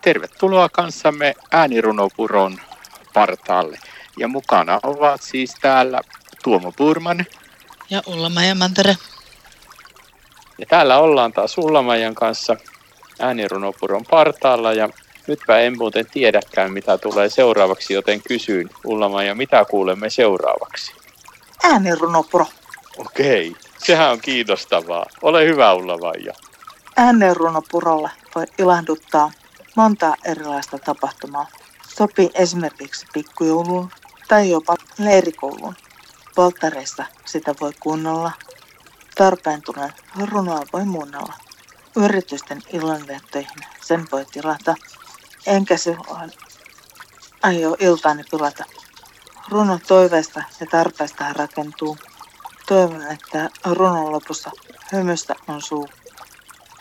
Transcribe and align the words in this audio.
Tervetuloa 0.00 0.68
kanssamme 0.68 1.34
äänirunopuron 1.52 2.58
partaalle. 3.14 3.78
Ja 4.18 4.28
mukana 4.28 4.80
ovat 4.82 5.22
siis 5.22 5.54
täällä 5.60 6.00
Tuomo 6.44 6.72
Purman. 6.72 7.26
Ja 7.90 8.02
Ulla-Maija 8.06 8.54
Mantere. 8.54 8.96
Ja 10.58 10.66
täällä 10.66 10.98
ollaan 10.98 11.32
taas 11.32 11.58
Ulla-Maijan 11.58 12.14
kanssa 12.14 12.56
äänirunopuron 13.18 14.04
partaalla 14.10 14.72
ja 14.72 14.88
nytpä 15.26 15.58
en 15.58 15.78
muuten 15.78 16.06
tiedäkään 16.06 16.72
mitä 16.72 16.98
tulee 16.98 17.28
seuraavaksi, 17.28 17.94
joten 17.94 18.22
kysyin 18.28 18.70
Ulla-Maija, 18.84 19.34
mitä 19.34 19.64
kuulemme 19.64 20.10
seuraavaksi? 20.10 20.92
Äänirunopuro. 21.64 22.46
Okei, 22.98 23.56
sehän 23.78 24.10
on 24.10 24.20
kiinnostavaa. 24.20 25.06
Ole 25.22 25.46
hyvä 25.46 25.74
Ulla-Maija. 25.74 26.34
Äänenrunopurolla 26.96 28.10
voi 28.34 28.44
ilahduttaa 28.58 29.30
montaa 29.76 30.16
erilaista 30.24 30.78
tapahtumaa. 30.78 31.46
Sopii 31.88 32.30
esimerkiksi 32.34 33.06
pikkujouluun 33.12 33.90
tai 34.28 34.50
jopa 34.50 34.76
leirikouluun. 34.98 35.74
Polttareissa 36.34 37.04
sitä 37.24 37.54
voi 37.60 37.72
kuunnella. 37.80 38.32
Tarpeen 39.14 39.62
tulee 39.62 39.92
runoa 40.30 40.62
voi 40.72 40.84
muunnella. 40.84 41.34
Yritysten 41.96 42.62
illanviettoihin 42.72 43.60
sen 43.80 44.08
voi 44.12 44.26
tilata. 44.32 44.74
Enkä 45.46 45.76
silloin 45.76 46.32
aio 47.42 47.76
iltaani 47.80 48.24
pilata. 48.30 48.64
Runo 49.48 49.80
toiveesta 49.88 50.42
ja 50.60 50.66
tarpeesta 50.66 51.32
rakentuu. 51.32 51.98
Toivon, 52.66 53.06
että 53.06 53.50
runon 53.64 54.12
lopussa 54.12 54.50
hymystä 54.92 55.34
on 55.48 55.62
suu. 55.62 55.88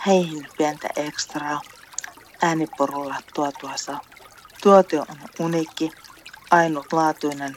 Heihin 0.07 0.47
pientä 0.57 0.87
ekstraa 0.95 1.61
ääniporulla 2.41 3.15
tuotua 3.33 3.77
saa. 3.77 4.01
Tuotio 4.63 5.05
on 5.09 5.17
uniikki, 5.39 5.91
ainutlaatuinen 6.51 7.55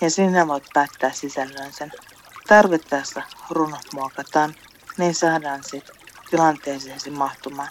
ja 0.00 0.10
sinä 0.10 0.48
voit 0.48 0.64
päättää 0.74 1.12
sisällön 1.12 1.72
sen. 1.72 1.92
Tarvittaessa 2.48 3.22
runot 3.50 3.92
muokataan, 3.92 4.54
niin 4.98 5.14
saadaan 5.14 5.64
sit 5.64 5.90
tilanteeseesi 6.30 7.10
mahtumaan. 7.10 7.68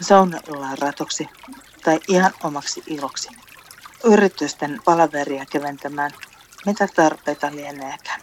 Saunaillan 0.00 0.78
ratoksi 0.78 1.28
tai 1.84 2.00
ihan 2.08 2.32
omaksi 2.44 2.82
iloksi. 2.86 3.28
Yritysten 4.04 4.80
palaveria 4.84 5.46
keventämään, 5.46 6.10
mitä 6.66 6.88
tarpeita 6.96 7.50
lieneekään. 7.50 8.20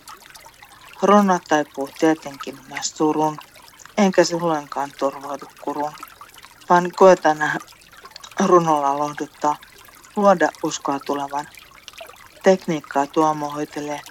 Runo 1.02 1.40
taipuu 1.48 1.90
tietenkin 2.00 2.60
myös 2.70 2.90
surun, 2.98 3.38
enkä 3.98 4.24
silloinkaan 4.24 4.92
turvaudu 5.00 5.46
kuruun 5.62 5.94
vaan 6.70 6.92
koetaan 6.96 7.52
runolla 8.46 8.98
lohduttaa, 8.98 9.58
luoda 10.16 10.50
uskoa 10.64 11.00
tulevan. 11.00 11.48
Tekniikkaa 12.44 13.08
Tuomo 13.08 13.50
hoitelee, 13.50 14.02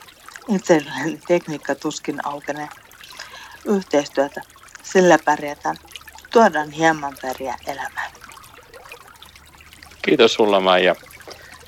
itselleen 0.49 1.21
tekniikka 1.29 1.75
tuskin 1.75 2.27
aukenee. 2.27 2.69
Yhteistyötä, 3.65 4.41
sillä 4.83 5.19
pärjätään, 5.25 5.77
tuodaan 6.33 6.71
hieman 6.71 7.17
väriä 7.23 7.55
elämään. 7.67 8.11
Kiitos 10.03 10.35
sulla 10.35 10.61
Maija. 10.61 10.95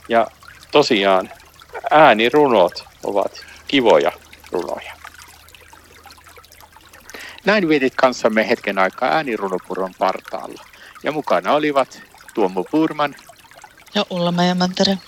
Ja 0.08 0.26
tosiaan 0.70 1.30
äänirunot 1.90 2.84
ovat 3.02 3.32
kivoja 3.68 4.12
runoja. 4.52 4.92
Näin 7.44 7.68
vietit 7.68 7.94
kanssamme 7.96 8.48
hetken 8.48 8.78
aikaa 8.78 9.08
äänirunopuron 9.08 9.94
partaalla. 9.98 10.69
Ja 11.02 11.12
mukana 11.12 11.52
olivat 11.52 12.02
Tuomo 12.34 12.64
Purman 12.64 13.14
ja 13.94 14.04
Ulla 14.10 14.32
Mantere. 14.54 14.98